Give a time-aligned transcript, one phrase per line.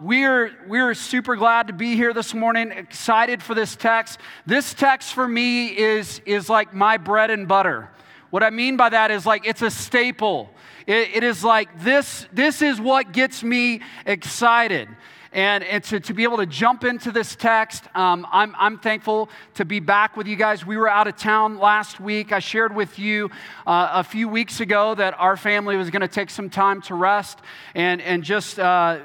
[0.00, 4.18] We're, we're super glad to be here this morning, excited for this text.
[4.44, 7.90] This text for me is, is like my bread and butter.
[8.30, 10.50] What I mean by that is like it's a staple.
[10.86, 14.88] it, it is like this, this is what gets me excited.
[15.32, 19.30] And, and to, to be able to jump into this text, um, I'm, I'm thankful
[19.54, 20.66] to be back with you guys.
[20.66, 22.32] We were out of town last week.
[22.32, 23.30] I shared with you
[23.64, 26.94] uh, a few weeks ago that our family was going to take some time to
[26.94, 27.38] rest
[27.74, 28.58] and, and just.
[28.58, 29.00] Uh,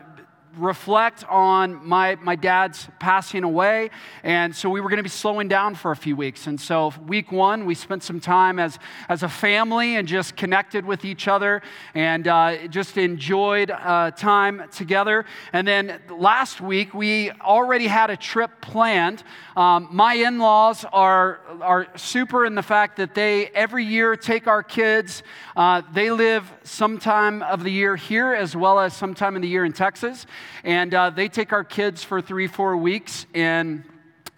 [0.57, 3.89] reflect on my, my dad's passing away.
[4.23, 6.47] And so we were going to be slowing down for a few weeks.
[6.47, 8.79] And so, week one, we spent some time as,
[9.09, 11.61] as a family and just connected with each other
[11.93, 15.25] and uh, just enjoyed uh, time together.
[15.53, 19.23] And then last week, we already had a trip planned.
[19.55, 24.47] Um, my in laws are, are super in the fact that they every year take
[24.47, 25.23] our kids.
[25.55, 29.65] Uh, they live sometime of the year here as well as sometime in the year
[29.65, 30.25] in Texas.
[30.63, 33.83] And uh, they take our kids for three, four weeks and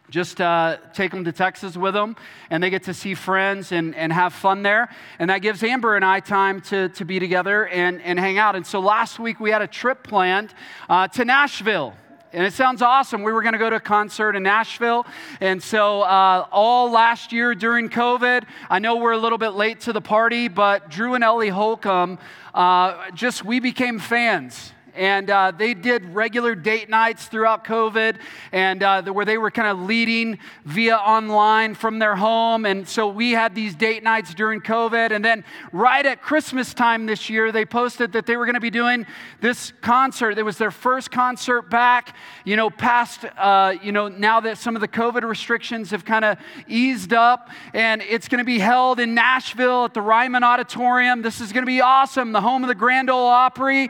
[0.10, 2.16] just uh, take them to Texas with them,
[2.49, 4.90] and they get to see friends and, and have fun there.
[5.20, 8.55] And that gives Amber and I time to, to be together and, and hang out.
[8.55, 10.54] And so last week we had a trip planned
[10.90, 11.94] uh, to Nashville.
[12.34, 13.24] And it sounds awesome.
[13.24, 15.05] We were going to go to a concert in Nashville.
[15.40, 19.80] And so, uh, all last year during COVID, I know we're a little bit late
[19.82, 22.20] to the party, but Drew and Ellie Holcomb,
[22.54, 28.17] uh, just we became fans and uh, they did regular date nights throughout COVID,
[28.51, 32.65] and uh, where they were kind of leading via online from their home.
[32.65, 35.12] And so we had these date nights during COVID.
[35.12, 38.59] And then right at Christmas time this year, they posted that they were going to
[38.59, 39.05] be doing
[39.40, 40.37] this concert.
[40.37, 44.75] It was their first concert back, you know, past, uh, you know, now that some
[44.75, 46.37] of the COVID restrictions have kind of
[46.68, 47.49] eased up.
[47.73, 51.21] And it's going to be held in Nashville at the Ryman Auditorium.
[51.21, 53.90] This is going to be awesome, the home of the Grand Ole Opry.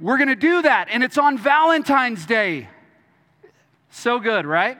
[0.00, 2.68] We're going to do that, and it's on Valentine's Day.
[3.90, 4.78] So good, right?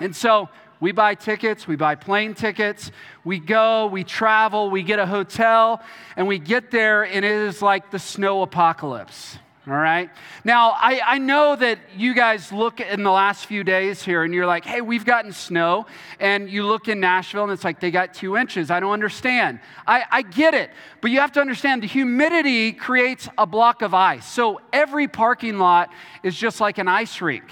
[0.00, 0.48] And so
[0.80, 2.90] we buy tickets, we buy plane tickets,
[3.22, 5.80] we go, we travel, we get a hotel,
[6.16, 9.38] and we get there, and it is like the snow apocalypse.
[9.64, 10.10] All right.
[10.42, 14.34] Now, I, I know that you guys look in the last few days here and
[14.34, 15.86] you're like, hey, we've gotten snow.
[16.18, 18.72] And you look in Nashville and it's like they got two inches.
[18.72, 19.60] I don't understand.
[19.86, 20.70] I, I get it.
[21.00, 24.26] But you have to understand the humidity creates a block of ice.
[24.26, 25.90] So every parking lot
[26.24, 27.44] is just like an ice rink.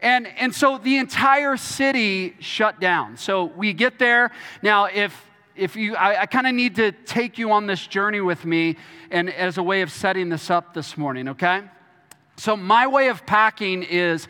[0.00, 3.16] And, and so the entire city shut down.
[3.16, 4.30] So we get there.
[4.62, 5.20] Now, if
[5.56, 8.76] if you, I, I kind of need to take you on this journey with me
[9.10, 11.62] and as a way of setting this up this morning, okay?
[12.36, 14.26] So, my way of packing is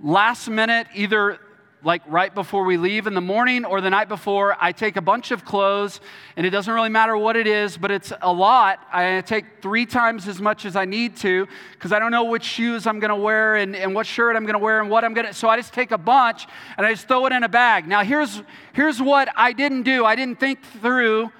[0.00, 1.40] last minute, either
[1.84, 5.00] like right before we leave in the morning or the night before, I take a
[5.00, 6.00] bunch of clothes,
[6.36, 8.80] and it doesn't really matter what it is, but it's a lot.
[8.92, 12.44] I take three times as much as I need to because I don't know which
[12.44, 15.04] shoes I'm going to wear and, and what shirt I'm going to wear and what
[15.04, 15.34] I'm going to.
[15.34, 16.46] So I just take a bunch
[16.76, 17.86] and I just throw it in a bag.
[17.86, 21.30] Now, here's, here's what I didn't do I didn't think through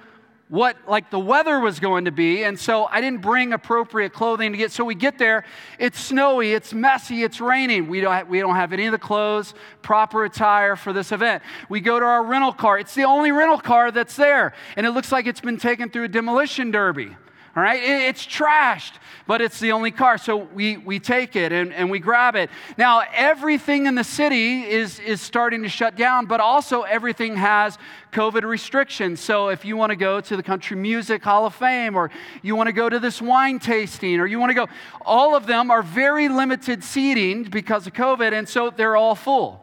[0.49, 4.51] what like the weather was going to be and so i didn't bring appropriate clothing
[4.51, 5.45] to get so we get there.
[5.77, 7.87] It's snowy it's messy it's raining.
[7.87, 11.43] We don't have, we don't have any of the clothes proper attire for this event.
[11.69, 12.79] We go to our rental car.
[12.79, 16.05] It's the only rental car that's there and it looks like it's been taken through
[16.05, 17.15] a demolition derby
[17.55, 18.93] all right, it's trashed,
[19.25, 20.19] but it's the only car.
[20.19, 22.51] So we, we take it and, and we grab it.
[22.77, 27.79] Now, everything in the city is, is starting to shut down, but also everything has
[28.13, 29.19] COVID restrictions.
[29.19, 32.11] So if you want to go to the Country Music Hall of Fame, or
[32.43, 34.67] you want to go to this wine tasting, or you want to go,
[35.01, 39.59] all of them are very limited seating because of COVID, and so they're all full.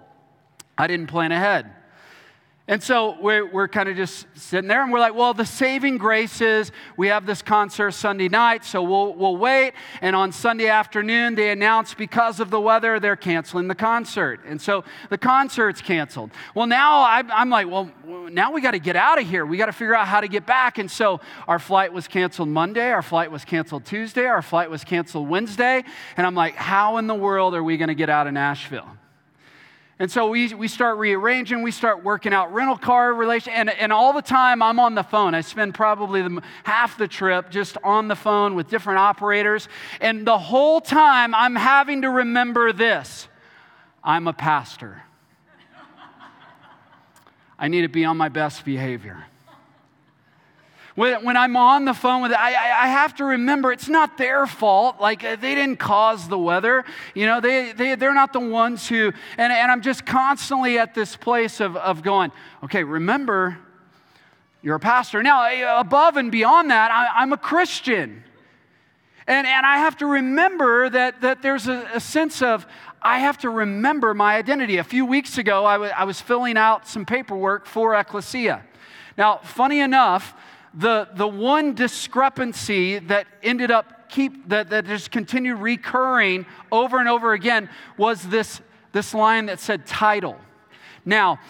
[0.76, 1.75] I didn't plan ahead.
[2.68, 5.98] And so we're, we're kind of just sitting there and we're like, well, the saving
[5.98, 9.72] grace is we have this concert Sunday night, so we'll, we'll wait.
[10.00, 14.40] And on Sunday afternoon, they announce because of the weather, they're canceling the concert.
[14.44, 16.32] And so the concert's canceled.
[16.56, 19.46] Well, now I'm, I'm like, well, now we got to get out of here.
[19.46, 20.78] We got to figure out how to get back.
[20.78, 24.82] And so our flight was canceled Monday, our flight was canceled Tuesday, our flight was
[24.82, 25.84] canceled Wednesday.
[26.16, 28.88] And I'm like, how in the world are we going to get out of Nashville?
[29.98, 33.90] And so we, we start rearranging, we start working out rental car relation, and, and
[33.90, 35.34] all the time I'm on the phone.
[35.34, 39.68] I spend probably the, half the trip just on the phone with different operators.
[40.02, 43.28] And the whole time I'm having to remember this
[44.04, 45.02] I'm a pastor.
[47.58, 49.24] I need to be on my best behavior.
[50.96, 54.16] When, when I'm on the phone with it, I, I have to remember it's not
[54.16, 54.98] their fault.
[54.98, 56.84] Like, uh, they didn't cause the weather.
[57.14, 60.94] You know, they, they, they're not the ones who, and, and I'm just constantly at
[60.94, 62.32] this place of, of going,
[62.64, 63.58] okay, remember,
[64.62, 65.22] you're a pastor.
[65.22, 68.24] Now, above and beyond that, I, I'm a Christian.
[69.26, 72.66] And, and I have to remember that, that there's a, a sense of,
[73.02, 74.78] I have to remember my identity.
[74.78, 78.64] A few weeks ago, I, w- I was filling out some paperwork for Ecclesia.
[79.18, 80.34] Now, funny enough,
[80.76, 87.08] the, the one discrepancy that ended up keep that, that just continued recurring over and
[87.08, 88.60] over again was this,
[88.92, 90.36] this line that said title.
[91.04, 91.40] Now,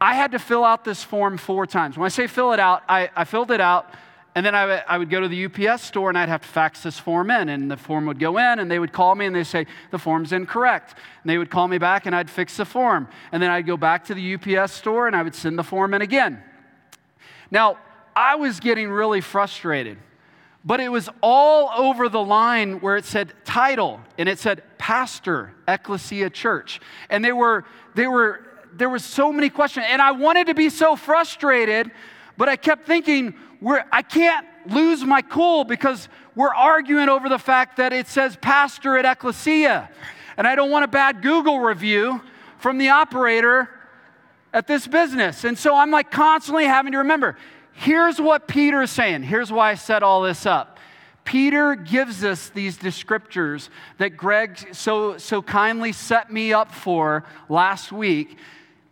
[0.00, 1.96] I had to fill out this form four times.
[1.96, 3.92] When I say fill it out, I, I filled it out
[4.34, 6.48] and then I, w- I would go to the UPS store and I'd have to
[6.48, 7.50] fax this form in.
[7.50, 9.98] And the form would go in and they would call me and they'd say, the
[9.98, 10.94] form's incorrect.
[11.22, 13.08] And they would call me back and I'd fix the form.
[13.30, 15.92] And then I'd go back to the UPS store and I would send the form
[15.92, 16.42] in again.
[17.50, 17.76] Now,
[18.14, 19.98] I was getting really frustrated,
[20.64, 25.54] but it was all over the line where it said title and it said pastor,
[25.66, 26.80] Ecclesia Church.
[27.10, 27.64] And they were,
[27.94, 29.86] they were, there were so many questions.
[29.88, 31.90] And I wanted to be so frustrated,
[32.36, 37.38] but I kept thinking, we're, I can't lose my cool because we're arguing over the
[37.38, 39.90] fact that it says pastor at Ecclesia.
[40.36, 42.20] And I don't want a bad Google review
[42.58, 43.68] from the operator
[44.52, 45.44] at this business.
[45.44, 47.36] And so I'm like constantly having to remember
[47.72, 49.22] here's what Peter is saying.
[49.22, 50.78] Here's why I set all this up.
[51.24, 57.92] Peter gives us these descriptors that Greg so, so kindly set me up for last
[57.92, 58.36] week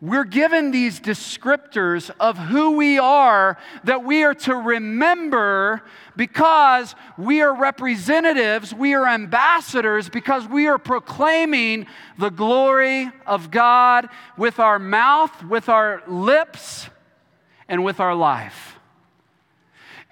[0.02, 5.82] we're given these descriptors of who we are that we are to remember
[6.16, 11.86] because we are representatives, we are ambassadors, because we are proclaiming
[12.18, 16.88] the glory of God with our mouth, with our lips,
[17.70, 18.76] and with our life.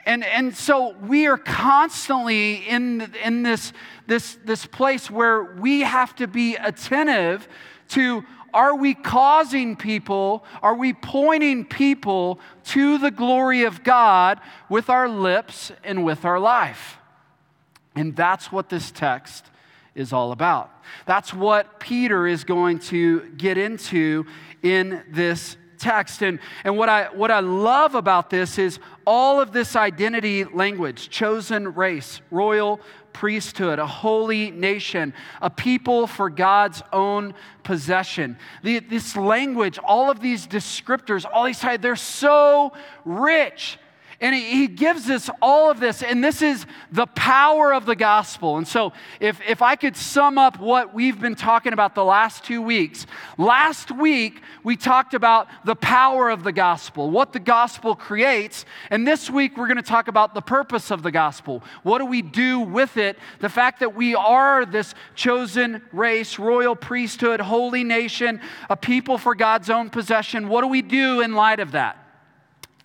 [0.07, 3.75] And, and so we are constantly in, in this,
[4.07, 7.47] this, this place where we have to be attentive
[7.91, 8.25] to
[8.55, 14.41] are we causing people, are we pointing people to the glory of God
[14.71, 16.97] with our lips and with our life?
[17.95, 19.45] And that's what this text
[19.95, 20.71] is all about.
[21.05, 24.25] That's what Peter is going to get into
[24.63, 26.23] in this text.
[26.23, 31.09] And, and what, I, what I love about this is all of this identity language
[31.09, 32.81] chosen race, royal
[33.13, 38.39] priesthood, a holy nation, a people for God's own possession.
[38.63, 42.73] The, this language, all of these descriptors, all these they're so
[43.05, 43.79] rich
[44.21, 48.57] and he, gives us all of this, and this is the power of the gospel.
[48.57, 52.45] And so, if, if I could sum up what we've been talking about the last
[52.45, 53.07] two weeks,
[53.37, 58.65] last week we talked about the power of the gospel, what the gospel creates.
[58.91, 61.63] And this week we're going to talk about the purpose of the gospel.
[61.85, 63.19] What do we do with it?
[63.39, 69.37] The fact that we are this chosen race, royal priesthood, holy nation, a people for
[69.37, 70.49] God's own possession.
[70.49, 72.08] What do we do in light of that?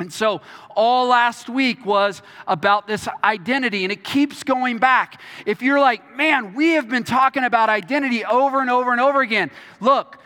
[0.04, 0.42] And so,
[0.76, 5.22] all last week was about this identity, and it keeps going back.
[5.46, 9.22] If you're like, man, we have been talking about identity over and over and over
[9.22, 10.18] again, look,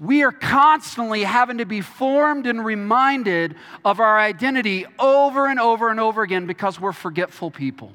[0.00, 3.54] we are constantly having to be formed and reminded
[3.84, 7.92] of our identity over and over and over again because we're forgetful people.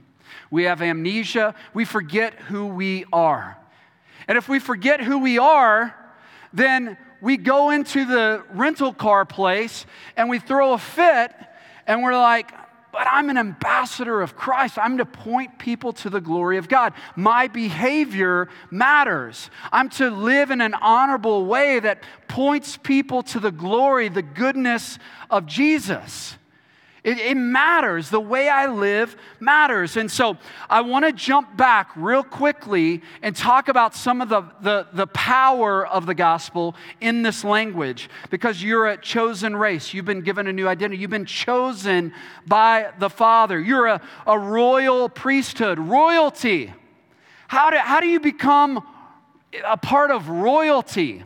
[0.50, 3.58] We have amnesia, we forget who we are.
[4.30, 5.94] And if we forget who we are,
[6.54, 9.86] then we go into the rental car place
[10.16, 11.32] and we throw a fit
[11.88, 12.52] and we're like,
[12.92, 14.78] but I'm an ambassador of Christ.
[14.78, 16.94] I'm to point people to the glory of God.
[17.18, 19.50] My behavior matters.
[19.70, 24.98] I'm to live in an honorable way that points people to the glory, the goodness
[25.30, 26.38] of Jesus.
[27.06, 28.10] It, it, matters.
[28.10, 29.96] The way I live matters.
[29.96, 34.42] And so I want to jump back real quickly and talk about some of the,
[34.62, 39.94] the, the power of the gospel in this language because you're a chosen race.
[39.94, 41.00] You've been given a new identity.
[41.00, 42.12] You've been chosen
[42.48, 43.60] by the Father.
[43.60, 46.74] You're a, a royal priesthood, royalty.
[47.48, 48.84] How do, how do you become
[49.64, 51.24] a part of royalty?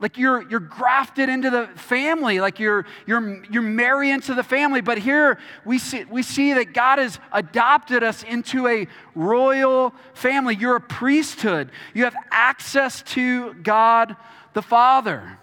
[0.00, 2.40] Like you're you're grafted into the family.
[2.40, 4.80] Like you're you're you're married into the family.
[4.80, 10.56] But here we see we see that god has adopted us into a royal family.
[10.56, 11.70] You're a priesthood.
[11.94, 14.16] You have access to god
[14.52, 15.38] the father.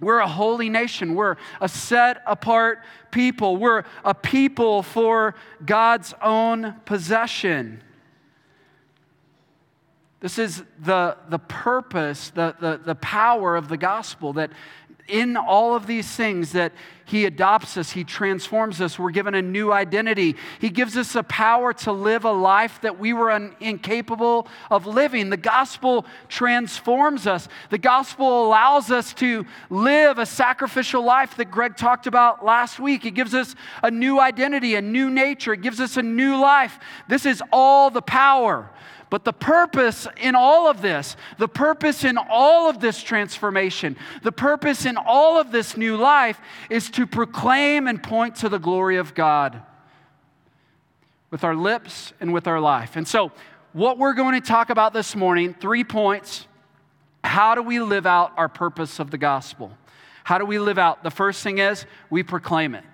[0.00, 1.14] We're a holy nation.
[1.14, 3.56] We're a set apart people.
[3.56, 7.82] We're a people for god's own possession
[10.24, 14.50] this is the, the purpose, the, the, the power of the gospel that
[15.06, 16.72] in all of these things that
[17.04, 20.34] he adopts us, he transforms us, we're given a new identity.
[20.62, 24.86] He gives us a power to live a life that we were un- incapable of
[24.86, 25.28] living.
[25.28, 27.46] The gospel transforms us.
[27.68, 33.04] The gospel allows us to live a sacrificial life that Greg talked about last week.
[33.04, 36.78] It gives us a new identity, a new nature, it gives us a new life.
[37.10, 38.70] This is all the power
[39.10, 44.32] but the purpose in all of this, the purpose in all of this transformation, the
[44.32, 48.96] purpose in all of this new life is to proclaim and point to the glory
[48.96, 49.62] of God
[51.30, 52.96] with our lips and with our life.
[52.96, 53.32] And so,
[53.72, 56.46] what we're going to talk about this morning, three points.
[57.24, 59.76] How do we live out our purpose of the gospel?
[60.22, 61.02] How do we live out?
[61.02, 62.84] The first thing is we proclaim it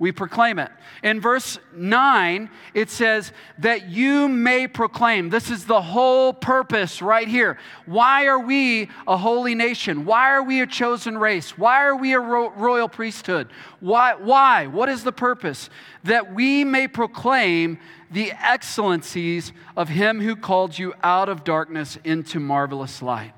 [0.00, 0.72] we proclaim it.
[1.02, 5.28] In verse 9, it says that you may proclaim.
[5.28, 7.58] This is the whole purpose right here.
[7.84, 10.06] Why are we a holy nation?
[10.06, 11.58] Why are we a chosen race?
[11.58, 13.50] Why are we a ro- royal priesthood?
[13.80, 14.14] Why?
[14.14, 14.68] Why?
[14.68, 15.68] What is the purpose?
[16.04, 17.78] That we may proclaim
[18.10, 23.34] the excellencies of him who called you out of darkness into marvelous light.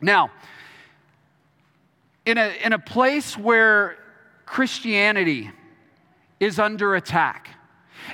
[0.00, 0.32] Now,
[2.26, 3.96] in a, in a place where
[4.46, 5.52] Christianity
[6.40, 7.50] is under attack.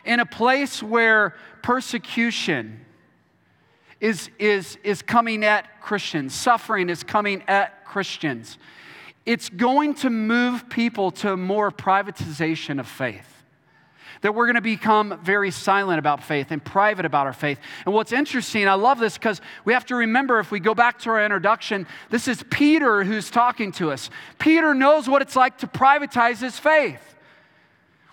[0.04, 2.84] In a place where persecution
[4.00, 8.58] is, is, is coming at Christians, suffering is coming at Christians,
[9.24, 13.32] it's going to move people to more privatization of faith
[14.22, 17.58] that we're going to become very silent about faith and private about our faith.
[17.84, 20.98] And what's interesting, I love this because we have to remember if we go back
[21.00, 24.10] to our introduction, this is Peter who's talking to us.
[24.38, 27.15] Peter knows what it's like to privatize his faith.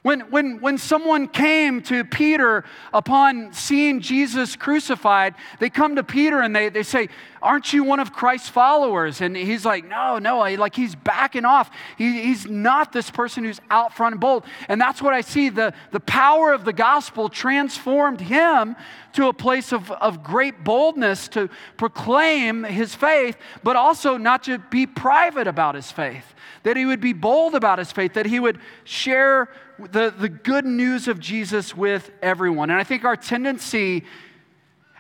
[0.04, 6.42] When, when, when someone came to Peter upon seeing Jesus crucified, they come to Peter
[6.42, 7.08] and they, they say,
[7.44, 9.20] Aren't you one of Christ's followers?
[9.20, 11.70] And he's like, No, no, like he's backing off.
[11.98, 14.46] He, he's not this person who's out front and bold.
[14.70, 15.50] And that's what I see.
[15.50, 18.78] The, the power of the gospel transformed him
[19.14, 24.58] to a place of, of great boldness to proclaim his faith, but also not to
[24.58, 26.34] be private about his faith
[26.64, 30.66] that he would be bold about his faith, that he would share the, the good
[30.66, 32.70] news of Jesus with everyone.
[32.70, 34.06] And I think our tendency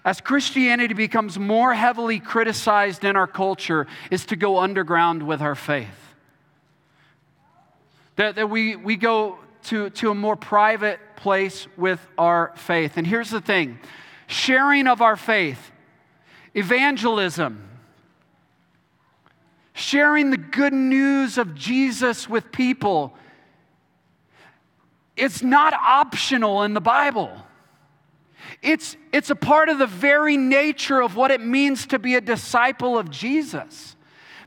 [0.05, 5.55] as Christianity becomes more heavily criticized in our culture is to go underground with our
[5.55, 5.87] faith.
[8.17, 12.97] That, that we, we go to, to a more private place with our faith.
[12.97, 13.79] And here's the thing
[14.27, 15.71] sharing of our faith,
[16.53, 17.69] evangelism,
[19.73, 23.15] sharing the good news of Jesus with people,
[25.15, 27.31] it's not optional in the Bible.
[28.61, 32.21] It's, it's a part of the very nature of what it means to be a
[32.21, 33.95] disciple of Jesus,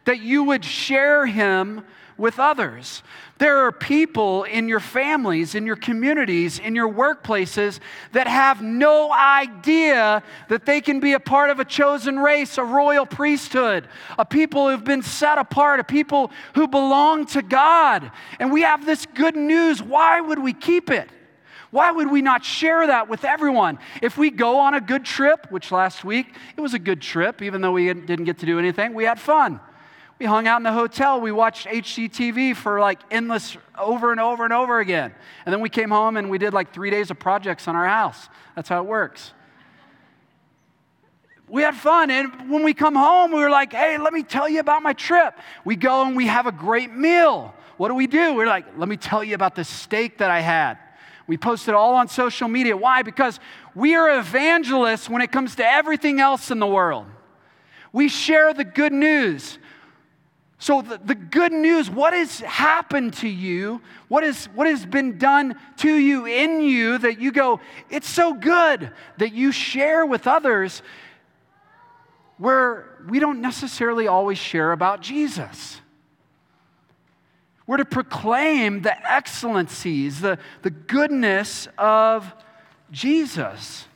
[0.05, 1.85] that you would share him
[2.19, 3.03] with others.
[3.39, 7.81] There are people in your families, in your communities, in your workplaces
[8.13, 12.65] that have no idea that they can be a part of a chosen race, a
[12.65, 13.89] royal priesthood,
[14.19, 18.11] a people who've been set apart, a people who belong to God.
[18.41, 19.83] And we have this good news.
[19.83, 21.11] Why would we keep it?
[21.71, 23.79] Why would we not share that with everyone?
[24.01, 27.43] If we go on a good trip, which last week it was a good trip,
[27.43, 29.61] even though we didn't get to do anything, we had fun.
[30.19, 31.21] We hung out in the hotel.
[31.21, 35.15] We watched HGTV for like endless over and over and over again.
[35.45, 37.87] And then we came home and we did like three days of projects on our
[37.87, 38.29] house.
[38.55, 39.33] That's how it works.
[41.49, 42.11] We had fun.
[42.11, 44.95] And when we come home, we were like, hey, let me tell you about my
[44.95, 45.39] trip.
[45.65, 47.55] We go and we have a great meal.
[47.77, 48.35] What do we do?
[48.35, 50.79] We're like, let me tell you about the steak that I had.
[51.27, 52.77] We post it all on social media.
[52.77, 53.03] Why?
[53.03, 53.41] Because
[53.75, 57.07] we are evangelists when it comes to everything else in the world.
[57.93, 59.59] We share the good news.
[60.59, 65.19] So, the, the, good news, what has happened to you, what, is, what has been
[65.19, 70.27] done to you in you that you go, it's so good that you share with
[70.27, 70.83] others
[72.39, 75.81] where we don't necessarily always share about Jesus.
[77.67, 82.33] We're to proclaim the excellencies, the, the goodness of
[82.91, 83.87] Jesus.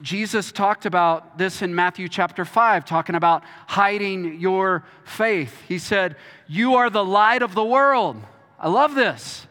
[0.00, 5.62] Jesus talked about this in Matthew chapter 5, talking about hiding your faith.
[5.68, 6.16] He said,
[6.46, 8.16] You are the light of the world.
[8.58, 9.47] I love this.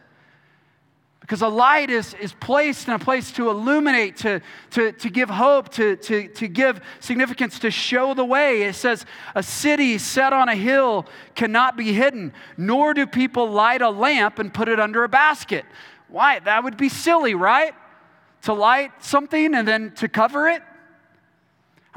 [1.28, 5.28] Because a light is, is placed in a place to illuminate, to, to, to give
[5.28, 8.62] hope, to, to, to give significance, to show the way.
[8.62, 9.04] It says,
[9.34, 14.38] A city set on a hill cannot be hidden, nor do people light a lamp
[14.38, 15.66] and put it under a basket.
[16.08, 16.38] Why?
[16.38, 17.74] That would be silly, right?
[18.42, 20.62] to light something and then to cover it?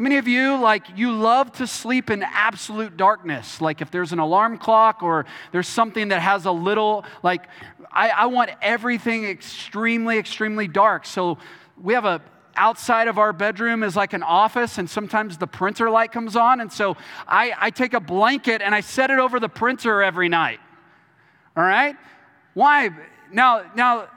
[0.01, 3.62] How many of you, like, you love to sleep in absolute darkness?
[3.62, 7.43] Like, if there's an alarm clock or there's something that has a little, like,
[7.91, 11.05] I, I want everything extremely, extremely dark.
[11.05, 11.38] So
[11.79, 12.20] we have a,
[12.55, 16.62] outside of our bedroom is like an office, and sometimes the printer light comes on.
[16.62, 20.29] And so I, I take a blanket and I set it over the printer every
[20.29, 20.60] night.
[21.55, 21.96] All right?
[22.55, 22.89] Why?
[23.31, 24.08] Now, now,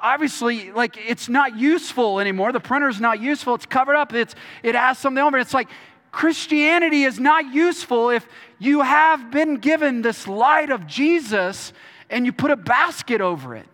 [0.00, 2.52] obviously, like it's not useful anymore.
[2.52, 3.54] The printer's not useful.
[3.54, 4.12] It's covered up.
[4.14, 5.42] It's it has something over it.
[5.42, 5.68] It's like
[6.12, 8.26] Christianity is not useful if
[8.58, 11.72] you have been given this light of Jesus
[12.08, 13.66] and you put a basket over it.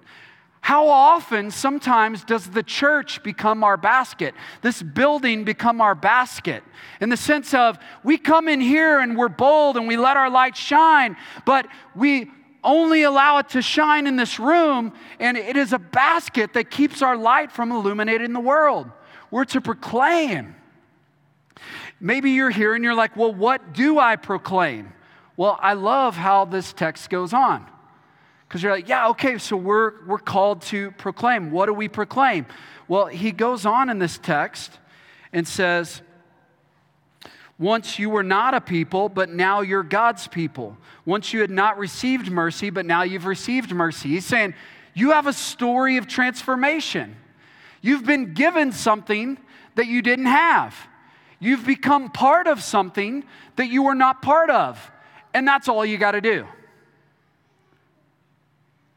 [0.62, 4.32] How often, sometimes, does the church become our basket?
[4.60, 6.62] This building become our basket?
[7.00, 10.30] In the sense of, we come in here and we're bold and we let our
[10.30, 12.30] light shine, but we
[12.64, 17.02] only allow it to shine in this room, and it is a basket that keeps
[17.02, 18.90] our light from illuminating the world.
[19.30, 20.54] We're to proclaim.
[22.00, 24.92] Maybe you're here and you're like, well, what do I proclaim?
[25.36, 27.66] Well, I love how this text goes on.
[28.46, 31.50] Because you're like, yeah, okay, so we're, we're called to proclaim.
[31.50, 32.46] What do we proclaim?
[32.86, 34.78] Well, he goes on in this text
[35.32, 36.02] and says,
[37.58, 40.76] once you were not a people, but now you're God's people.
[41.04, 44.10] Once you had not received mercy, but now you've received mercy.
[44.10, 44.54] He's saying,
[44.94, 47.16] you have a story of transformation.
[47.80, 49.38] You've been given something
[49.74, 50.74] that you didn't have.
[51.38, 53.24] You've become part of something
[53.56, 54.90] that you were not part of.
[55.34, 56.46] And that's all you got to do.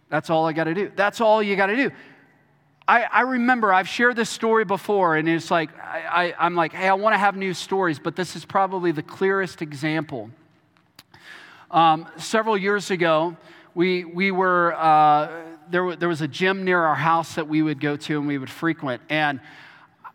[0.10, 0.92] That's all I got to do.
[0.96, 1.92] That's all you got to do.
[2.88, 6.72] I, I, remember I've shared this story before, and it's like, I, I, am like,
[6.72, 10.30] hey, I want to have new stories, but this is probably the clearest example.
[11.72, 13.36] Um, several years ago,
[13.74, 15.32] we, we were, uh,
[15.72, 18.38] there, there was a gym near our house that we would go to and we
[18.38, 19.02] would frequent.
[19.10, 19.40] And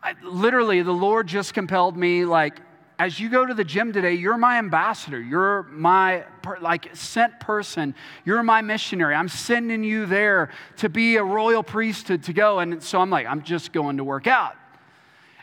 [0.00, 2.60] I, literally, the Lord just compelled me, like,
[3.00, 5.18] as you go to the gym today, you're my ambassador.
[5.18, 6.24] You're my
[6.60, 7.94] like sent person.
[8.26, 9.14] You're my missionary.
[9.14, 12.58] I'm sending you there to be a royal priesthood to go.
[12.58, 14.54] And so I'm like, I'm just going to work out.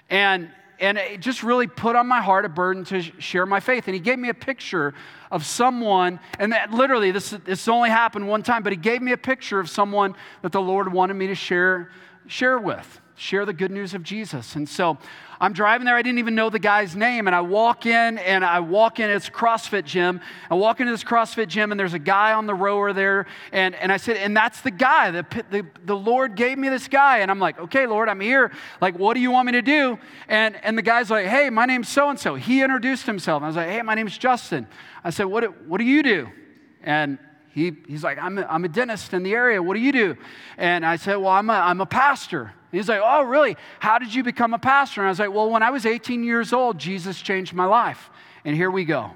[0.07, 3.87] And and it just really put on my heart a burden to share my faith.
[3.87, 4.93] And he gave me a picture
[5.31, 9.13] of someone, and that literally this, this only happened one time, but he gave me
[9.13, 11.89] a picture of someone that the Lord wanted me to share,
[12.27, 14.55] share with, share the good news of Jesus.
[14.55, 14.99] And so
[15.39, 15.96] I'm driving there.
[15.96, 17.27] I didn't even know the guy's name.
[17.27, 19.10] And I walk in and I walk in.
[19.10, 20.22] It's CrossFit gym.
[20.50, 23.27] I walk into this CrossFit gym and there's a guy on the rower there.
[23.51, 25.11] And, and I said, and that's the guy.
[25.11, 27.20] The, the, the Lord gave me this guy.
[27.20, 28.51] And I'm like, okay, Lord, I'm here.
[28.81, 30.00] Like, what do you want me to do?
[30.27, 32.35] And, and the guy's like, hey, my name's so and so.
[32.35, 33.44] He introduced himself.
[33.44, 34.68] I was like, hey, my name's Justin.
[35.03, 36.29] I said, what, what do you do?
[36.81, 37.20] And
[37.57, 39.63] he, he's like, I'm a, I'm a dentist in the area.
[39.63, 40.15] What do you do?
[40.59, 42.53] And I said, Well, I'm a, I'm a pastor.
[42.72, 43.57] He's like, Oh, really?
[43.79, 45.01] How did you become a pastor?
[45.01, 48.11] And I was like, Well, when I was 18 years old, Jesus changed my life.
[48.46, 49.09] And here we go.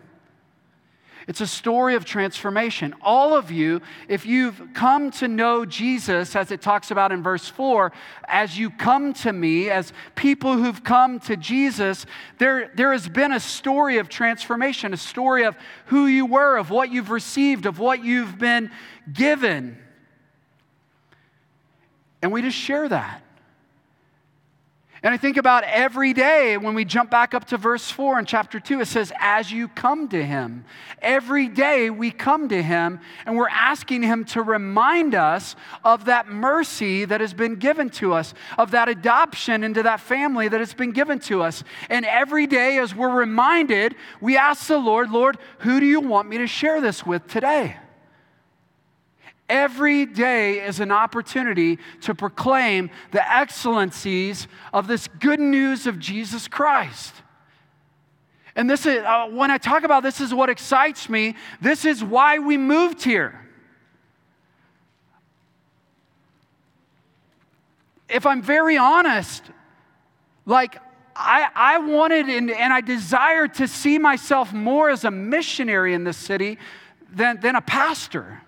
[1.28, 2.96] It's a story of transformation.
[3.02, 7.48] All of you, if you've come to know Jesus, as it talks about in verse
[7.48, 7.92] 4,
[8.28, 12.06] as you come to me, as people who've come to Jesus,
[12.40, 15.56] there, there has been a story of transformation, a story of
[15.86, 18.72] who you were, of what you've received, of what you've been
[19.12, 19.78] given.
[22.22, 23.24] And we just share that.
[25.04, 28.26] And I think about every day when we jump back up to verse 4 in
[28.26, 30.64] chapter 2, it says, As you come to him.
[31.02, 36.28] Every day we come to him and we're asking him to remind us of that
[36.28, 40.76] mercy that has been given to us, of that adoption into that family that has
[40.76, 41.64] been given to us.
[41.90, 46.30] And every day as we're reminded, we ask the Lord, Lord, who do you want
[46.30, 47.76] me to share this with today?
[49.52, 56.48] Every day is an opportunity to proclaim the excellencies of this good news of Jesus
[56.48, 57.14] Christ.
[58.56, 61.36] And this is, uh, when I talk about this, is what excites me.
[61.60, 63.46] This is why we moved here.
[68.08, 69.44] If I'm very honest,
[70.46, 70.78] like
[71.14, 76.06] I, I wanted and, and I desired to see myself more as a missionary in
[76.06, 76.58] this city
[77.12, 78.42] than, than a pastor.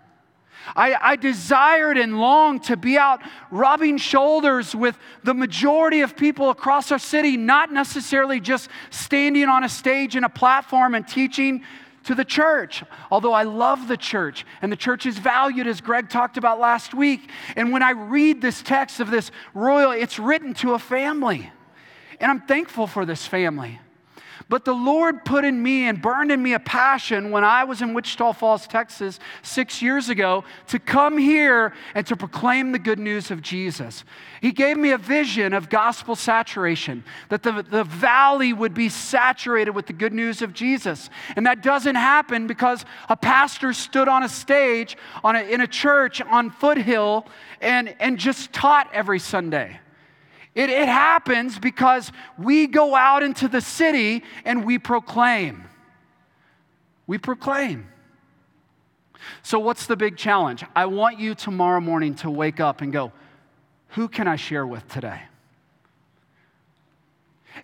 [0.76, 3.22] I, I, desired and longed to be out
[3.52, 9.64] rubbing shoulders with the majority of people across our city, not necessarily just standing on
[9.64, 11.64] a stage and a platform and teaching
[12.06, 12.84] to the church.
[13.12, 16.94] Although I love the church and the church is valued, as Greg talked about last
[16.94, 17.30] week.
[17.56, 21.52] And when I read this text of this royal, it's written to a family.
[22.20, 23.80] And I'm thankful for this family.
[24.54, 27.82] But the Lord put in me and burned in me a passion when I was
[27.82, 33.00] in Wichita Falls, Texas, six years ago, to come here and to proclaim the good
[33.00, 34.04] news of Jesus.
[34.42, 39.72] He gave me a vision of gospel saturation, that the, the valley would be saturated
[39.72, 41.10] with the good news of Jesus.
[41.36, 45.68] And that doesn't happen because a pastor stood on a stage on a, in a
[45.68, 47.26] church on Foothill
[47.60, 49.80] and, and just taught every Sunday.
[50.56, 55.64] It, it happens because we go out into the city and we proclaim.
[57.08, 57.88] We proclaim.
[59.42, 60.64] So, what's the big challenge?
[60.76, 63.12] I want you tomorrow morning to wake up and go,
[63.90, 65.22] Who can I share with today?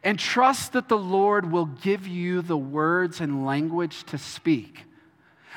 [0.04, 4.86] And trust that the Lord will give you the words and language to speak.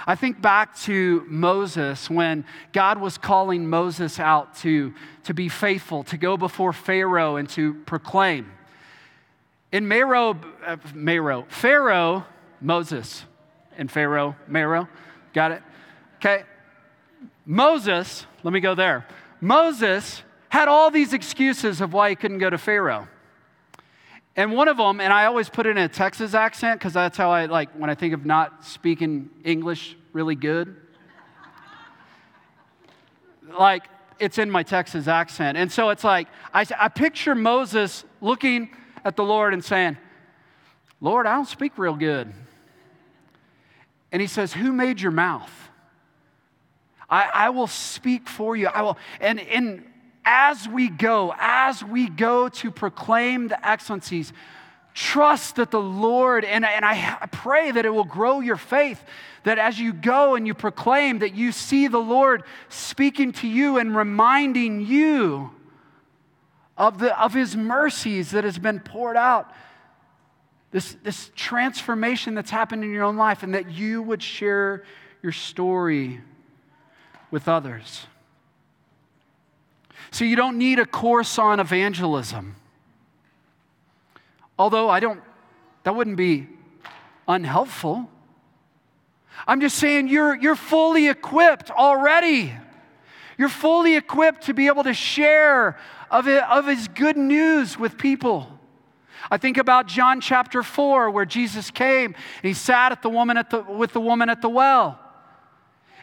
[0.06, 4.92] I think back to Moses when God was calling Moses out to,
[5.24, 8.50] to be faithful, to go before Pharaoh and to proclaim.
[9.70, 10.76] In Pharaoh, uh,
[11.48, 12.26] Pharaoh,
[12.60, 13.24] Moses,
[13.76, 14.88] and Pharaoh, Pharaoh,
[15.32, 15.62] got it?
[16.16, 16.44] Okay.
[17.46, 19.06] Moses, let me go there.
[19.40, 23.08] Moses had all these excuses of why he couldn't go to Pharaoh.
[24.34, 27.18] And one of them, and I always put it in a Texas accent because that's
[27.18, 30.76] how I like when I think of not speaking English really good.
[33.58, 33.84] like,
[34.18, 35.58] it's in my Texas accent.
[35.58, 38.70] And so it's like, I, I picture Moses looking
[39.04, 39.98] at the Lord and saying,
[41.00, 42.32] Lord, I don't speak real good.
[44.12, 45.50] And he says, Who made your mouth?
[47.10, 48.68] I, I will speak for you.
[48.68, 49.84] I will, and, and
[50.24, 54.32] as we go, as we go to proclaim the excellencies,
[54.94, 59.02] trust that the Lord, and, and I, pray that it will grow your faith,
[59.44, 63.78] that as you go and you proclaim, that you see the Lord speaking to you
[63.78, 65.50] and reminding you
[66.76, 69.52] of, the, of his mercies that has been poured out.
[70.70, 74.84] This, this transformation that's happened in your own life, and that you would share
[75.22, 76.20] your story
[77.30, 78.06] with others.
[80.12, 82.54] So you don't need a course on evangelism.
[84.58, 85.20] Although I don't,
[85.84, 86.46] that wouldn't be
[87.26, 88.08] unhelpful.
[89.46, 92.52] I'm just saying you're, you're fully equipped already.
[93.38, 95.78] You're fully equipped to be able to share
[96.10, 98.46] of, it, of his good news with people.
[99.30, 103.38] I think about John chapter 4, where Jesus came and he sat at the woman
[103.38, 104.98] at the, with the woman at the well.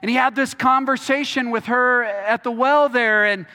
[0.01, 3.45] And he had this conversation with her at the well there, and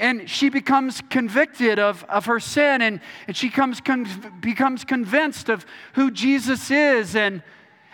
[0.00, 4.08] and she becomes convicted of, of her sin and, and she comes con-
[4.40, 7.14] becomes convinced of who Jesus is.
[7.14, 7.42] And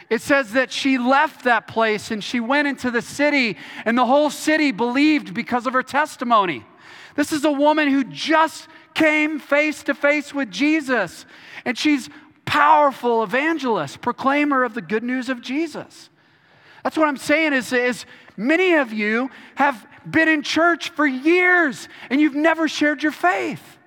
[0.09, 4.07] it says that she left that place and she went into the city, and the
[4.07, 6.65] whole city believed because of her testimony.
[7.17, 11.27] This is a woman who just came face to face with Jesus,
[11.65, 12.09] and she's
[12.45, 16.09] powerful evangelist, proclaimer of the good news of Jesus.
[16.85, 21.89] That's what I'm saying is, is many of you have been in church for years
[22.11, 23.79] and you've never shared your faith.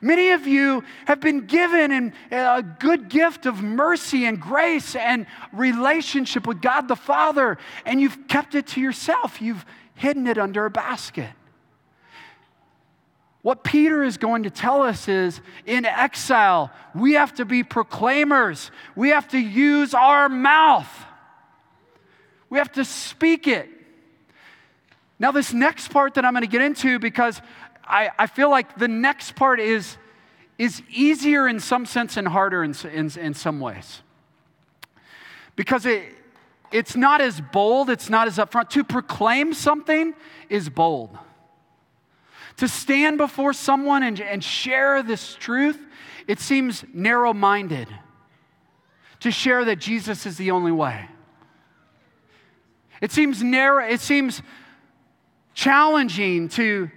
[0.00, 6.46] Many of you have been given a good gift of mercy and grace and relationship
[6.46, 9.42] with God the Father, and you've kept it to yourself.
[9.42, 11.28] You've hidden it under a basket.
[13.42, 18.70] What Peter is going to tell us is in exile, we have to be proclaimers,
[18.94, 20.88] we have to use our mouth,
[22.48, 23.68] we have to speak it.
[25.20, 27.42] Now, this next part that I'm going to get into, because
[27.84, 29.98] I, I feel like the next part is,
[30.58, 34.00] is easier in some sense and harder in, in, in some ways.
[35.56, 36.04] Because it,
[36.72, 38.70] it's not as bold, it's not as upfront.
[38.70, 40.14] To proclaim something
[40.48, 41.16] is bold.
[42.56, 45.78] To stand before someone and, and share this truth,
[46.26, 47.88] it seems narrow minded.
[49.20, 51.08] To share that Jesus is the only way.
[53.02, 54.40] It seems narrow, it seems
[55.54, 56.90] challenging to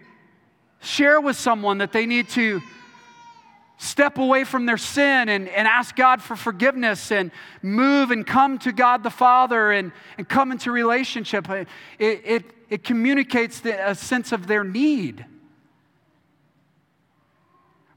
[0.82, 2.62] share with someone that they need to
[3.78, 8.58] step away from their sin and, and ask God for forgiveness and move and come
[8.60, 11.50] to God the Father and, and come into relationship.
[11.50, 11.68] It,
[12.00, 15.26] it, it communicates the, a sense of their need.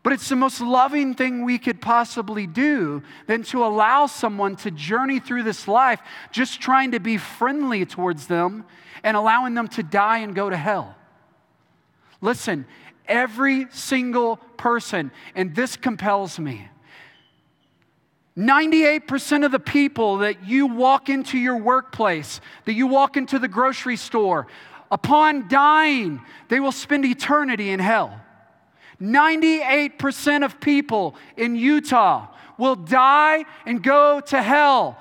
[0.03, 4.71] But it's the most loving thing we could possibly do than to allow someone to
[4.71, 8.65] journey through this life just trying to be friendly towards them
[9.07, 10.97] and allowing them to die and go to hell.
[12.21, 12.67] Listen,
[13.07, 16.69] every single person, and this compels me.
[18.37, 23.47] 98% of the people that you walk into your workplace, that you walk into the
[23.47, 24.49] grocery store,
[24.91, 28.21] upon dying, they will spend eternity in hell.
[29.01, 32.27] 98% of people in Utah
[32.59, 34.99] will die and go to hell.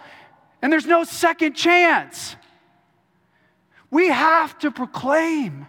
[0.62, 2.36] And there's no second chance.
[3.92, 5.68] We have to proclaim.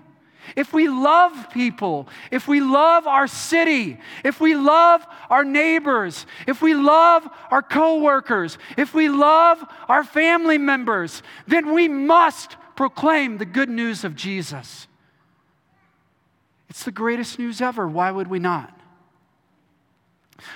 [0.55, 6.62] If we love people, if we love our city, if we love our neighbors, if
[6.62, 13.44] we love our coworkers, if we love our family members, then we must proclaim the
[13.44, 14.87] good news of Jesus.
[16.68, 17.88] It's the greatest news ever.
[17.88, 18.79] Why would we not?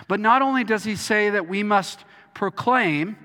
[0.06, 3.16] But not only does he say that we must proclaim,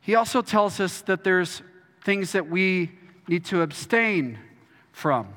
[0.00, 1.62] he also tells us that there's
[2.02, 2.90] things that we
[3.28, 4.38] need to abstain
[4.92, 5.28] from.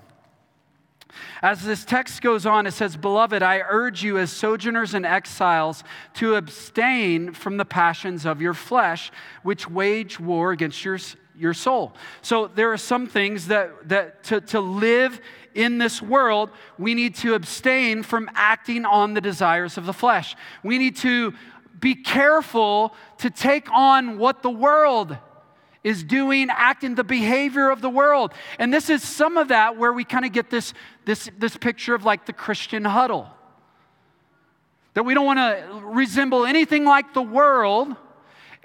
[1.41, 5.83] As this text goes on, it says, Beloved, I urge you as sojourners and exiles
[6.15, 9.11] to abstain from the passions of your flesh,
[9.43, 10.99] which wage war against your,
[11.35, 11.93] your soul.
[12.21, 15.19] So there are some things that, that to, to live
[15.55, 20.35] in this world, we need to abstain from acting on the desires of the flesh.
[20.63, 21.33] We need to
[21.79, 25.17] be careful to take on what the world
[25.87, 28.33] is doing, acting the behavior of the world.
[28.59, 30.73] And this is some of that where we kind of get this,
[31.05, 33.29] this, this picture of like the Christian huddle.
[34.95, 37.95] That we don't want to resemble anything like the world.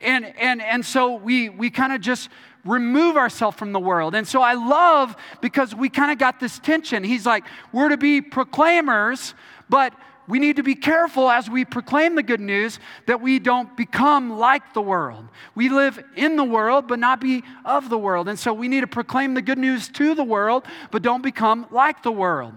[0.01, 2.29] And, and, and so we, we kind of just
[2.65, 4.17] remove ourselves from the world.
[4.17, 7.05] And so I love because we kind of got this tension.
[7.05, 9.35] He's like, we're to be proclaimers,
[9.69, 9.95] but
[10.29, 14.39] we need to be careful as we proclaim the good news that we don't become
[14.39, 15.27] like the world.
[15.55, 18.29] We live in the world, but not be of the world.
[18.29, 21.67] And so we need to proclaim the good news to the world, but don't become
[21.71, 22.55] like the world.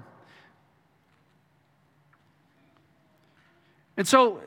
[3.97, 4.41] And so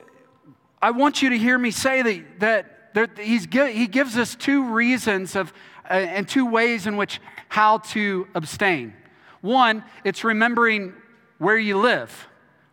[0.81, 4.71] I want you to hear me say that, that there, he's, he gives us two
[4.73, 5.51] reasons of,
[5.89, 8.93] uh, and two ways in which how to abstain.
[9.41, 10.93] One, it's remembering
[11.37, 12.27] where you live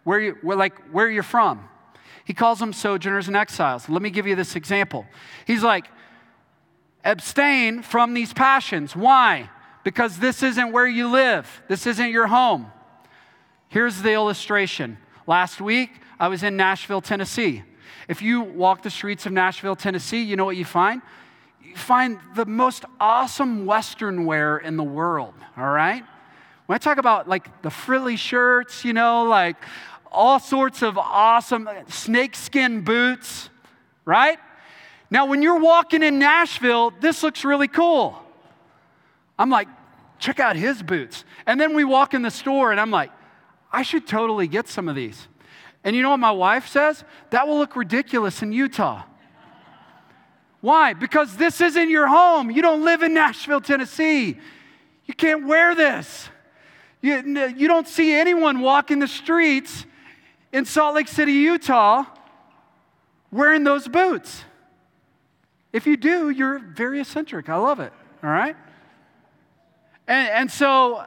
[0.07, 1.69] where you, like where you're from.
[2.25, 3.89] He calls them sojourners and exiles.
[3.89, 5.05] Let me give you this example.
[5.49, 5.87] He's like,
[7.05, 8.95] abstain from these passions.
[8.95, 9.51] Why?
[9.83, 11.63] Because this isn't where you live.
[11.67, 12.71] This isn't your home.
[13.69, 14.97] Here's the illustration.
[15.27, 15.91] Last week,
[16.21, 17.65] I was in Nashville, Tennessee.
[18.09, 21.03] If you walk the streets of Nashville, Tennessee, you know what you find?
[21.61, 26.05] You find the most awesome Western wear in the world, all right?
[26.67, 29.57] When I talk about like the frilly shirts, you know, like
[30.17, 33.51] all sorts of awesome snakeskin boots,
[34.05, 34.39] right?
[35.11, 38.21] Now, when you're walking in Nashville, this looks really cool.
[39.39, 39.69] I'm like,
[40.19, 41.25] check out his boots.
[41.47, 43.13] And then we walk in the store, and I'm like,
[43.71, 45.29] I should totally get some of these.
[45.85, 47.05] And you know what my wife says?
[47.31, 49.05] That will look ridiculous in Utah.
[50.61, 50.95] Why?
[50.95, 52.51] Because this isn't your home.
[52.51, 54.39] You don't live in Nashville, Tennessee.
[55.05, 56.29] You can't wear this.
[57.03, 59.85] You, you don't see anyone walking the streets
[60.57, 62.07] in Salt Lake City, Utah,
[63.31, 64.43] wearing those boots.
[65.71, 67.51] If you do, you're very eccentric.
[67.51, 67.93] I love it.
[68.25, 68.57] All right?
[70.09, 71.05] And, and so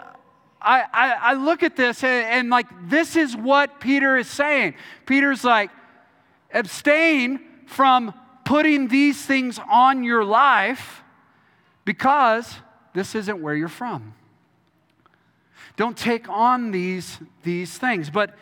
[0.62, 4.75] I, I, I, look at this and, and like, this is what Peter is saying.
[5.07, 5.71] Peter's like,
[6.53, 8.13] abstain from
[8.45, 11.01] putting these things on your life
[11.85, 12.53] because
[12.93, 14.13] this isn't where you're from.
[15.75, 18.12] Don't take on these, these things.
[18.12, 18.35] But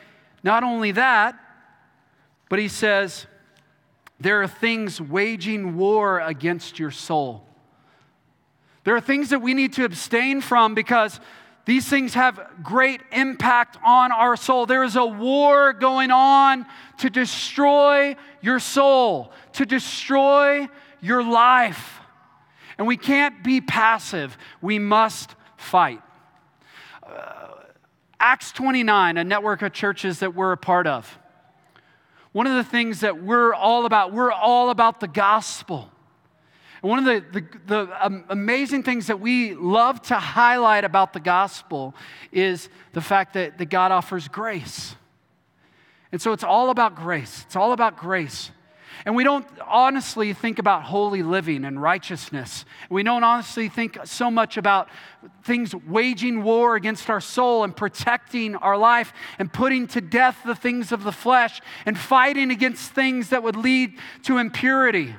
[0.47, 1.37] not only that,
[2.47, 3.27] but he says,
[4.17, 7.45] there are things waging war against your soul.
[8.85, 11.19] There are things that we need to abstain from because
[11.65, 14.65] these things have great impact on our soul.
[14.65, 16.65] There is a war going on
[16.99, 20.69] to destroy your soul, to destroy
[21.01, 21.99] your life.
[22.77, 26.01] And we can't be passive, we must fight.
[27.03, 27.47] Uh,
[28.19, 31.19] Acts 29, a network of churches that we're a part of.
[32.31, 35.91] One of the things that we're all about, we're all about the gospel.
[36.81, 41.13] And one of the, the, the um, amazing things that we love to highlight about
[41.13, 41.95] the gospel
[42.31, 44.95] is the fact that, that God offers grace.
[46.11, 47.43] And so it's all about grace.
[47.45, 48.51] It's all about grace.
[49.05, 52.65] And we don't honestly think about holy living and righteousness.
[52.89, 54.89] We don't honestly think so much about
[55.43, 60.55] things waging war against our soul and protecting our life and putting to death the
[60.55, 65.15] things of the flesh and fighting against things that would lead to impurity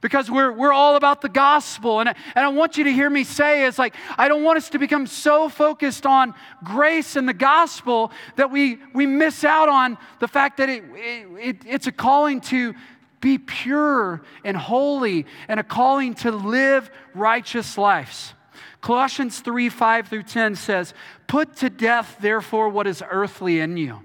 [0.00, 2.00] because we're, we're all about the gospel.
[2.00, 4.70] And, and I want you to hear me say is like, I don't want us
[4.70, 6.34] to become so focused on
[6.64, 11.56] grace and the gospel that we, we miss out on the fact that it, it,
[11.66, 12.74] it's a calling to
[13.20, 18.34] be pure and holy and a calling to live righteous lives.
[18.80, 20.94] Colossians 3 5 through 10 says,
[21.26, 24.00] Put to death, therefore, what is earthly in you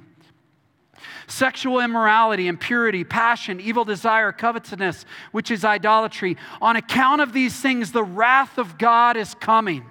[1.27, 6.37] sexual immorality, impurity, passion, evil desire, covetousness, which is idolatry.
[6.61, 9.85] On account of these things, the wrath of God is coming.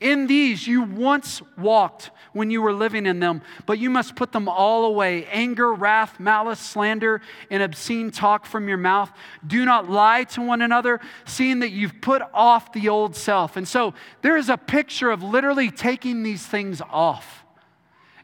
[0.00, 4.32] In these you once walked when you were living in them, but you must put
[4.32, 9.10] them all away anger, wrath, malice, slander, and obscene talk from your mouth.
[9.46, 13.56] Do not lie to one another, seeing that you've put off the old self.
[13.56, 17.44] And so there is a picture of literally taking these things off.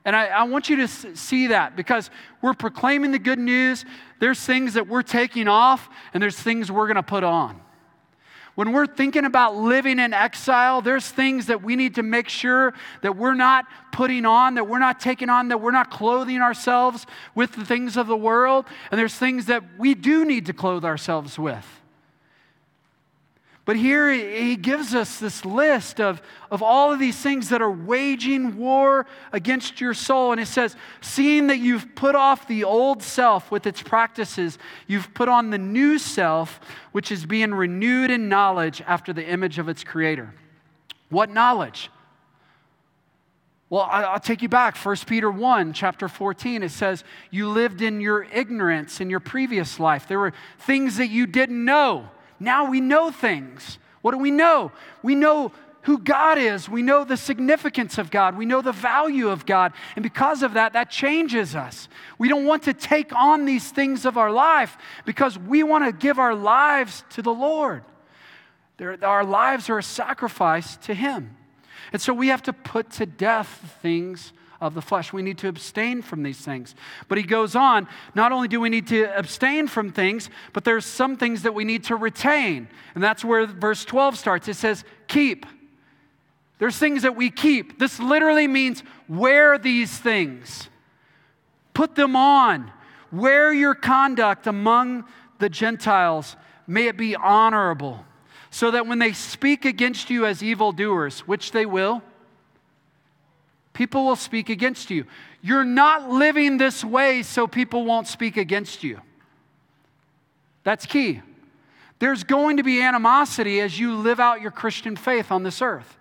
[0.04, 2.10] And I, I, want you to see that because
[2.42, 3.86] we're proclaiming the good news.
[4.20, 7.60] There's things that we're taking off, and there's things we're going to put on.
[8.54, 12.72] When we're thinking about living in exile, there's things that we need to make sure
[13.02, 17.06] that we're not putting on, that we're not taking on, that we're not clothing ourselves
[17.34, 18.66] with the things of the world.
[18.90, 21.66] And there's things that we do need to clothe ourselves with.
[23.66, 27.70] But here he gives us this list of, of all of these things that are
[27.70, 30.32] waging war against your soul.
[30.32, 35.14] And it says, Seeing that you've put off the old self with its practices, you've
[35.14, 36.60] put on the new self,
[36.92, 40.34] which is being renewed in knowledge after the image of its creator.
[41.08, 41.90] What knowledge?
[43.70, 44.76] Well, I'll take you back.
[44.76, 49.80] 1 Peter 1, chapter 14, it says, You lived in your ignorance in your previous
[49.80, 50.06] life.
[50.06, 52.10] There were things that you didn't know.
[52.44, 53.78] Now we know things.
[54.02, 54.70] What do we know?
[55.02, 55.52] We know
[55.84, 56.68] who God is.
[56.68, 58.38] We know the significance of God.
[58.38, 59.72] We know the value of God.
[59.96, 61.88] And because of that, that changes us.
[62.18, 65.92] We don't want to take on these things of our life because we want to
[65.92, 67.84] give our lives to the Lord.
[69.02, 71.36] our lives are a sacrifice to Him.
[71.92, 74.32] And so we have to put to death things
[74.64, 75.12] of the flesh.
[75.12, 76.74] We need to abstain from these things.
[77.08, 80.86] But he goes on, not only do we need to abstain from things, but there's
[80.86, 82.68] some things that we need to retain.
[82.94, 84.48] And that's where verse 12 starts.
[84.48, 85.44] It says, keep.
[86.58, 87.78] There's things that we keep.
[87.78, 90.70] This literally means wear these things,
[91.74, 92.72] put them on,
[93.12, 95.04] wear your conduct among
[95.40, 96.36] the Gentiles.
[96.66, 98.06] May it be honorable,
[98.50, 102.02] so that when they speak against you as evildoers, which they will,
[103.74, 105.04] People will speak against you.
[105.42, 109.00] You're not living this way so people won't speak against you.
[110.62, 111.20] That's key.
[111.98, 115.98] There's going to be animosity as you live out your Christian faith on this earth.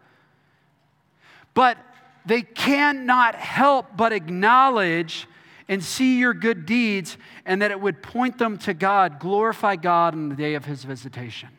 [1.53, 1.77] But
[2.25, 5.27] they cannot help but acknowledge
[5.67, 10.13] and see your good deeds and that it would point them to God, glorify God
[10.13, 11.49] in the day of his visitation.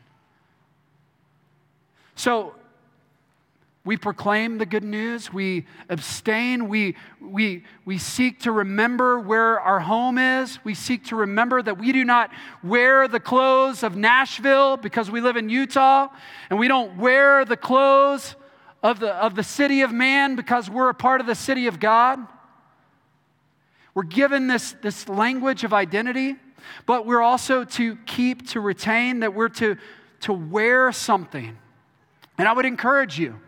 [2.15, 2.55] So,
[3.85, 5.31] we proclaim the good news.
[5.31, 6.67] We abstain.
[6.67, 10.57] We, we, we seek to remember where our home is.
[10.65, 12.31] We seek to remember that we do not
[12.63, 16.07] wear the clothes of Nashville because we live in Utah.
[16.49, 18.35] And we don't wear the clothes
[18.81, 21.79] of the, of the city of man because we're a part of the city of
[21.79, 22.19] God.
[23.93, 26.37] We're given this, this language of identity,
[26.87, 29.77] but we're also to keep, to retain, that we're to,
[30.21, 31.55] to wear something.
[32.39, 33.39] And I would encourage you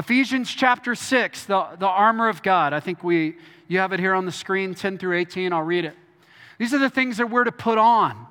[0.00, 2.72] Ephesians chapter 6, the, the armor of God.
[2.72, 3.36] I think we,
[3.68, 5.52] you have it here on the screen, 10 through 18.
[5.52, 5.94] I'll read it.
[6.56, 8.26] These are the things that we're to put on.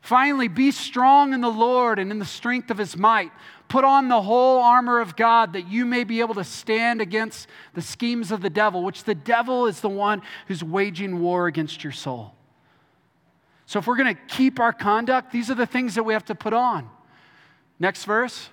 [0.00, 3.32] Finally, be strong in the Lord and in the strength of his might.
[3.66, 7.48] Put on the whole armor of God that you may be able to stand against
[7.74, 11.82] the schemes of the devil, which the devil is the one who's waging war against
[11.82, 12.32] your soul.
[13.66, 16.26] So, if we're going to keep our conduct, these are the things that we have
[16.26, 16.88] to put on.
[17.80, 18.50] Next verse.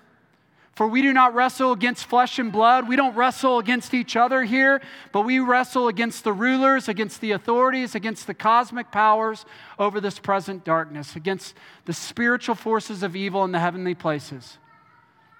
[0.76, 2.88] For we do not wrestle against flesh and blood.
[2.88, 4.82] We don't wrestle against each other here,
[5.12, 9.46] but we wrestle against the rulers, against the authorities, against the cosmic powers
[9.78, 11.54] over this present darkness, against
[11.86, 14.58] the spiritual forces of evil in the heavenly places.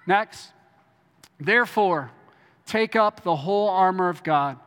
[0.06, 0.52] Next,
[1.40, 2.12] therefore,
[2.64, 4.58] take up the whole armor of God,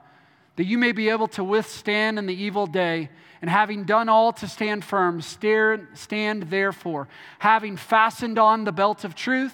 [0.57, 3.09] that you may be able to withstand in the evil day.
[3.39, 9.13] And having done all to stand firm, stand therefore, having fastened on the belt of
[9.13, 9.53] truth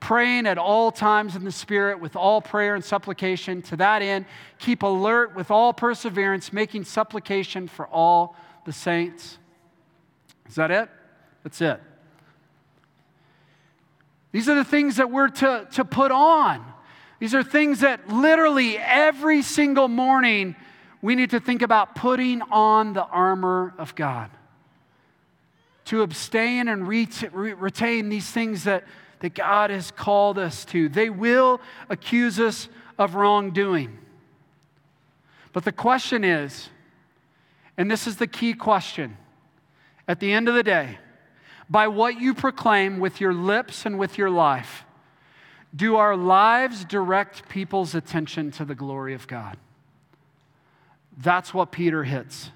[0.00, 3.62] praying at all times in the Spirit with all prayer and supplication.
[3.62, 4.24] To that end,
[4.58, 8.34] keep alert with all perseverance, making supplication for all
[8.64, 9.38] the saints.
[10.48, 10.88] Is that it?
[11.44, 11.80] That's it.
[14.32, 16.64] These are the things that we're to, to put on.
[17.18, 20.56] These are things that literally every single morning
[21.02, 24.30] we need to think about putting on the armor of God.
[25.86, 28.84] To abstain and retain these things that
[29.20, 30.88] that God has called us to.
[30.88, 32.68] They will accuse us
[32.98, 33.98] of wrongdoing.
[35.52, 36.68] But the question is,
[37.76, 39.16] and this is the key question
[40.06, 40.98] at the end of the day,
[41.68, 44.84] by what you proclaim with your lips and with your life,
[45.74, 49.56] do our lives direct people's attention to the glory of God?
[51.16, 52.50] That's what Peter hits.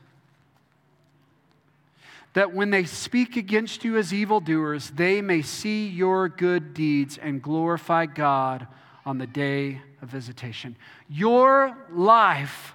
[2.34, 7.42] That when they speak against you as evildoers, they may see your good deeds and
[7.42, 8.66] glorify God
[9.06, 10.76] on the day of visitation.
[11.08, 12.74] Your life,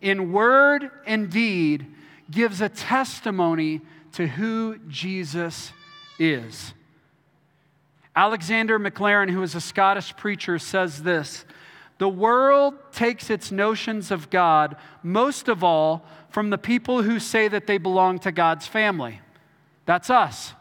[0.00, 1.86] in word and deed,
[2.30, 3.80] gives a testimony
[4.12, 5.72] to who Jesus
[6.18, 6.72] is.
[8.14, 11.44] Alexander Maclaren, who is a Scottish preacher, says this
[11.98, 16.06] The world takes its notions of God, most of all,
[16.36, 19.20] from the people who say that they belong to God's family.
[19.86, 20.52] That's us.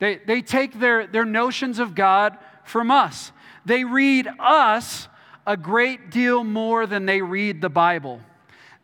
[0.00, 3.32] They, they take their, their notions of God from us.
[3.64, 5.08] They read us
[5.46, 8.20] a great deal more than they read the Bible.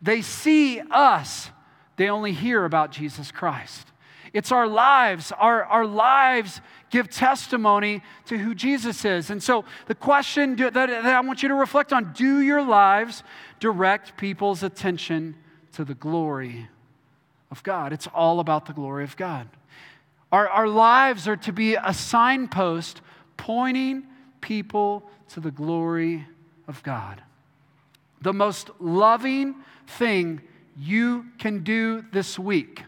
[0.01, 1.51] They see us,
[1.97, 3.85] they only hear about Jesus Christ.
[4.33, 5.31] It's our lives.
[5.37, 9.29] Our, our lives give testimony to who Jesus is.
[9.29, 13.21] And so, the question that, that I want you to reflect on do your lives
[13.59, 15.35] direct people's attention
[15.73, 16.69] to the glory
[17.51, 17.93] of God?
[17.93, 19.47] It's all about the glory of God.
[20.31, 23.01] Our, our lives are to be a signpost
[23.37, 24.03] pointing
[24.41, 26.27] people to the glory
[26.67, 27.21] of God.
[28.21, 29.55] The most loving
[29.85, 30.41] thing
[30.77, 32.83] you can do this week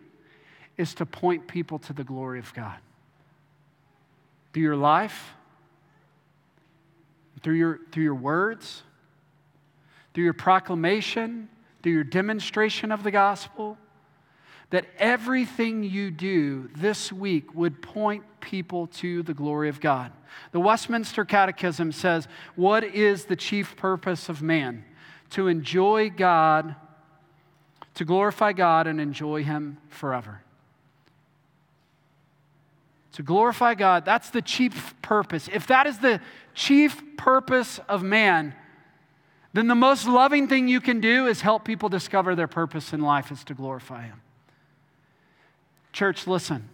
[0.78, 2.78] is to point people to the glory of God.
[4.54, 5.34] Through your life,
[7.42, 8.82] through your, through your words,
[10.14, 11.50] through your proclamation,
[11.86, 13.78] through your demonstration of the gospel,
[14.72, 20.12] that everything you do this week would point people to the glory of God.
[20.52, 24.84] The Westminster Catechism says, What is the chief purpose of man?
[25.30, 26.76] To enjoy God,
[27.94, 30.42] to glorify God and enjoy Him forever
[33.12, 34.04] to glorify God.
[34.04, 35.48] That's the chief purpose.
[35.54, 36.20] If that is the
[36.54, 38.54] chief purpose of man,
[39.56, 43.00] then the most loving thing you can do is help people discover their purpose in
[43.00, 44.22] life is to glorify Him.
[45.94, 46.68] Church, listen.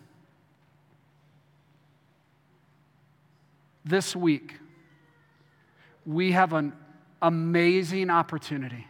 [3.86, 4.56] This week,
[6.06, 6.74] we have an
[7.22, 8.88] amazing opportunity.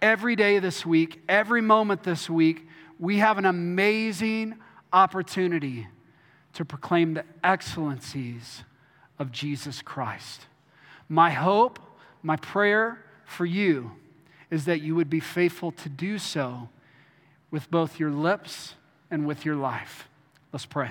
[0.00, 2.68] Every day this week, every moment this week,
[3.00, 4.54] we have an amazing
[4.92, 5.88] opportunity
[6.52, 8.62] to proclaim the excellencies
[9.18, 10.46] of Jesus Christ.
[11.08, 11.80] My hope,
[12.22, 13.92] my prayer for you
[14.50, 16.68] is that you would be faithful to do so
[17.50, 18.74] with both your lips
[19.10, 20.08] and with your life.
[20.52, 20.90] Let's pray.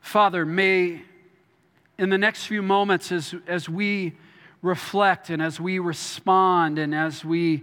[0.00, 1.02] Father, may
[1.98, 4.14] in the next few moments, as, as we
[4.62, 7.62] reflect and as we respond and as we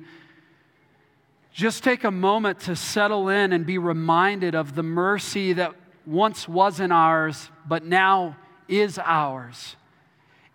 [1.52, 5.74] just take a moment to settle in and be reminded of the mercy that
[6.06, 8.36] once wasn't ours, but now
[8.68, 9.76] is ours.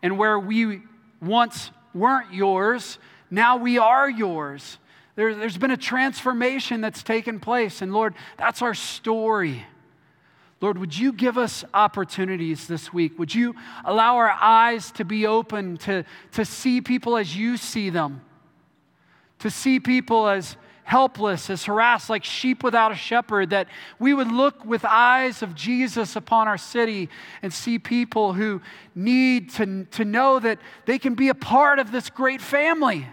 [0.02, 0.82] And where we
[1.20, 2.98] once weren't yours,
[3.30, 4.78] now we are yours.
[5.14, 7.80] There, has been a transformation that's taken place.
[7.80, 9.64] And Lord, that's our story.
[10.60, 13.18] Lord, would you give us opportunities this week?
[13.18, 17.90] Would you allow our eyes to be open to, to see people as you see
[17.90, 18.22] them?
[19.40, 20.56] To see people as
[20.86, 23.66] helpless, as harassed, like sheep without a shepherd, that
[23.98, 27.08] we would look with eyes of Jesus upon our city
[27.42, 28.62] and see people who
[28.94, 33.04] need to, to know that they can be a part of this great family.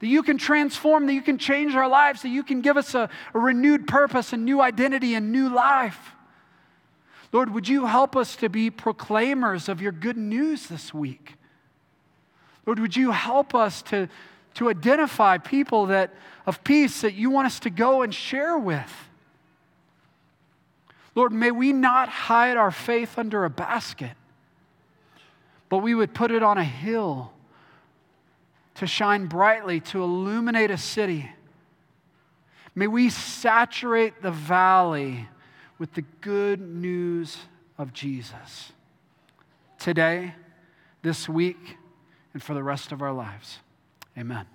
[0.00, 2.96] That you can transform, that you can change our lives, that you can give us
[2.96, 6.14] a, a renewed purpose, a new identity, and new life.
[7.30, 11.36] Lord, would you help us to be proclaimers of your good news this week?
[12.66, 14.08] Lord, would you help us to
[14.54, 16.12] to identify people that
[16.46, 18.92] of peace that you want us to go and share with.
[21.14, 24.12] Lord, may we not hide our faith under a basket,
[25.68, 27.32] but we would put it on a hill
[28.76, 31.30] to shine brightly, to illuminate a city.
[32.74, 35.28] May we saturate the valley
[35.78, 37.38] with the good news
[37.78, 38.72] of Jesus
[39.78, 40.34] today,
[41.02, 41.76] this week,
[42.32, 43.60] and for the rest of our lives.
[44.16, 44.53] Amen.